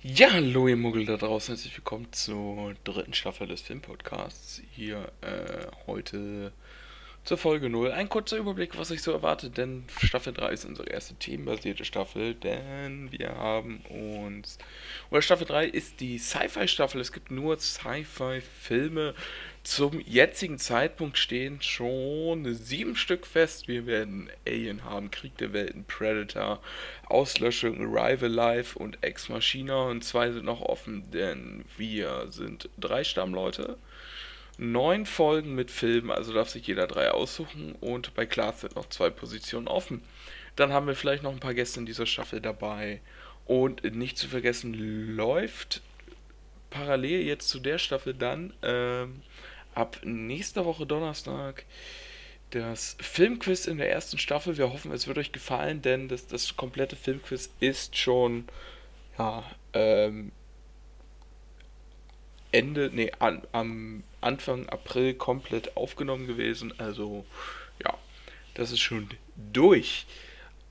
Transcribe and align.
Ja, 0.00 0.30
hallo 0.30 0.68
ihr 0.68 0.76
Muggel 0.76 1.06
da 1.06 1.16
draußen, 1.16 1.56
herzlich 1.56 1.76
willkommen 1.76 2.06
zur 2.12 2.74
dritten 2.84 3.14
Staffel 3.14 3.48
des 3.48 3.62
Filmpodcasts. 3.62 4.62
Hier 4.70 5.10
äh, 5.22 5.66
heute 5.88 6.52
zur 7.24 7.36
Folge 7.36 7.68
0. 7.68 7.90
Ein 7.90 8.08
kurzer 8.08 8.36
Überblick, 8.36 8.78
was 8.78 8.92
ich 8.92 9.02
so 9.02 9.10
erwarte, 9.10 9.50
denn 9.50 9.86
Staffel 10.00 10.32
3 10.32 10.52
ist 10.52 10.64
unsere 10.66 10.88
erste 10.88 11.16
themenbasierte 11.16 11.84
Staffel, 11.84 12.34
denn 12.34 13.10
wir 13.10 13.30
haben 13.30 13.80
uns. 13.88 14.58
Oder 15.10 15.20
Staffel 15.20 15.48
3 15.48 15.66
ist 15.66 15.98
die 15.98 16.18
Sci-Fi-Staffel, 16.18 17.00
es 17.00 17.10
gibt 17.10 17.32
nur 17.32 17.58
Sci-Fi-Filme. 17.58 19.16
Zum 19.68 20.00
jetzigen 20.00 20.56
Zeitpunkt 20.56 21.18
stehen 21.18 21.60
schon 21.60 22.54
sieben 22.54 22.96
Stück 22.96 23.26
fest. 23.26 23.68
Wir 23.68 23.84
werden 23.84 24.30
Alien 24.46 24.82
haben, 24.82 25.10
Krieg 25.10 25.36
der 25.36 25.52
Welten, 25.52 25.84
Predator, 25.84 26.62
Auslöschung, 27.04 27.94
Arrival 27.94 28.30
Life 28.30 28.78
und 28.78 28.96
Ex 29.02 29.28
Machina. 29.28 29.82
Und 29.82 30.02
zwei 30.04 30.32
sind 30.32 30.46
noch 30.46 30.62
offen, 30.62 31.10
denn 31.10 31.66
wir 31.76 32.28
sind 32.30 32.70
drei 32.78 33.04
Stammleute 33.04 33.76
neun 34.56 35.04
Folgen 35.04 35.54
mit 35.54 35.70
Filmen, 35.70 36.10
also 36.10 36.32
darf 36.32 36.48
sich 36.48 36.66
jeder 36.66 36.86
drei 36.86 37.10
aussuchen 37.10 37.74
und 37.74 38.14
bei 38.14 38.24
Klaas 38.24 38.62
sind 38.62 38.74
noch 38.74 38.88
zwei 38.88 39.10
Positionen 39.10 39.68
offen. 39.68 40.02
Dann 40.56 40.72
haben 40.72 40.86
wir 40.86 40.94
vielleicht 40.94 41.22
noch 41.22 41.32
ein 41.32 41.40
paar 41.40 41.52
Gäste 41.52 41.78
in 41.78 41.86
dieser 41.86 42.06
Staffel 42.06 42.40
dabei. 42.40 43.02
Und 43.44 43.84
nicht 43.94 44.16
zu 44.16 44.28
vergessen, 44.28 44.72
läuft 45.14 45.82
parallel 46.70 47.20
jetzt 47.20 47.50
zu 47.50 47.60
der 47.60 47.78
Staffel 47.78 48.14
dann 48.14 48.54
ähm, 48.62 49.22
ab 49.78 50.00
nächster 50.04 50.64
Woche 50.64 50.86
Donnerstag 50.86 51.64
das 52.50 52.96
Filmquiz 53.00 53.66
in 53.66 53.78
der 53.78 53.90
ersten 53.90 54.18
Staffel. 54.18 54.56
Wir 54.56 54.72
hoffen, 54.72 54.92
es 54.92 55.06
wird 55.06 55.18
euch 55.18 55.32
gefallen, 55.32 55.82
denn 55.82 56.08
das, 56.08 56.26
das 56.26 56.56
komplette 56.56 56.96
Filmquiz 56.96 57.50
ist 57.60 57.96
schon 57.96 58.44
ja, 59.18 59.44
ähm, 59.74 60.32
Ende, 62.50 62.90
nee, 62.92 63.12
an, 63.18 63.42
am 63.52 64.02
Anfang 64.20 64.68
April 64.68 65.14
komplett 65.14 65.76
aufgenommen 65.76 66.26
gewesen. 66.26 66.72
Also, 66.78 67.26
ja, 67.84 67.96
das 68.54 68.72
ist 68.72 68.80
schon 68.80 69.08
durch. 69.52 70.06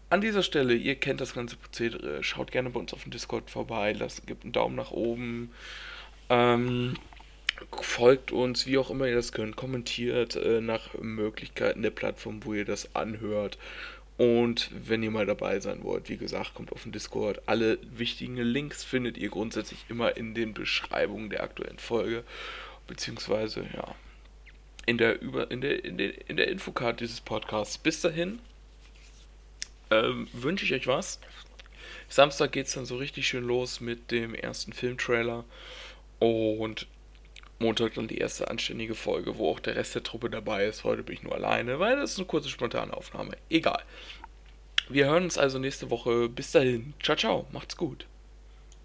An 0.09 0.21
dieser 0.21 0.42
Stelle, 0.42 0.73
ihr 0.73 0.95
kennt 0.95 1.21
das 1.21 1.33
ganze 1.33 1.58
Prozedere, 1.58 2.23
schaut 2.23 2.52
gerne 2.52 2.71
bei 2.71 2.80
uns 2.80 2.94
auf 2.94 3.03
dem 3.03 3.11
Discord 3.11 3.49
vorbei, 3.49 3.94
lasst, 3.94 4.25
gebt 4.25 4.44
einen 4.44 4.53
Daumen 4.53 4.75
nach 4.75 4.92
oben, 4.92 5.52
ähm, 6.30 6.95
folgt 7.81 8.31
uns, 8.31 8.66
wie 8.66 8.77
auch 8.77 8.89
immer 8.89 9.08
ihr 9.08 9.16
das 9.16 9.31
könnt, 9.31 9.55
kommentiert 9.55 10.36
äh, 10.36 10.61
nach 10.61 10.94
Möglichkeiten 10.95 11.81
der 11.81 11.91
Plattform, 11.91 12.44
wo 12.45 12.53
ihr 12.53 12.66
das 12.66 12.95
anhört 12.95 13.58
und 14.17 14.72
wenn 14.73 15.03
ihr 15.03 15.11
mal 15.11 15.27
dabei 15.27 15.59
sein 15.59 15.83
wollt, 15.83 16.09
wie 16.09 16.17
gesagt, 16.17 16.55
kommt 16.55 16.72
auf 16.72 16.83
den 16.83 16.91
Discord. 16.91 17.41
Alle 17.45 17.77
wichtigen 17.83 18.38
Links 18.38 18.83
findet 18.83 19.16
ihr 19.17 19.30
grundsätzlich 19.30 19.86
immer 19.89 20.17
in 20.17 20.33
den 20.33 20.55
Beschreibungen 20.55 21.30
der 21.30 21.44
aktuellen 21.44 21.77
Folge. 21.77 22.23
Beziehungsweise, 22.88 23.67
ja, 23.75 23.95
in 24.88 24.97
der, 24.97 25.21
Über 25.21 25.52
in 25.52 25.61
der, 25.61 25.86
in 25.86 25.97
der, 25.99 26.30
in 26.30 26.38
der 26.38 26.47
Infocard 26.47 26.99
dieses 26.99 27.21
Podcasts. 27.21 27.77
Bis 27.77 28.02
dahin 28.02 28.39
ähm, 29.92 30.27
wünsche 30.33 30.66
ich 30.66 30.73
euch 30.73 30.88
was. 30.88 31.19
Samstag 32.09 32.53
geht 32.53 32.67
es 32.67 32.73
dann 32.73 32.88
so 32.88 32.97
richtig 32.97 33.27
schön 33.27 33.44
los 33.44 33.81
mit 33.81 34.09
dem 34.09 34.33
ersten 34.33 34.73
Filmtrailer. 34.73 35.45
Und 36.17 36.88
Montag 37.59 37.95
dann 37.95 38.08
die 38.08 38.17
erste 38.17 38.50
anständige 38.50 38.95
Folge, 38.95 39.38
wo 39.38 39.50
auch 39.50 39.59
der 39.59 39.75
Rest 39.75 39.95
der 39.95 40.03
Truppe 40.03 40.30
dabei 40.30 40.66
ist. 40.66 40.83
Heute 40.83 41.03
bin 41.03 41.16
ich 41.16 41.23
nur 41.23 41.36
alleine, 41.36 41.80
weil 41.80 41.95
das 41.95 42.11
ist 42.11 42.17
eine 42.19 42.27
kurze 42.27 42.49
spontane 42.49 42.95
Aufnahme. 42.95 43.38
Egal. 43.49 43.81
Wir 44.89 45.08
hören 45.08 45.25
uns 45.25 45.38
also 45.38 45.59
nächste 45.59 45.89
Woche. 45.89 46.30
Bis 46.30 46.52
dahin. 46.52 46.93
Ciao, 47.02 47.17
ciao. 47.17 47.48
Macht's 47.52 47.76
gut. 47.76 48.05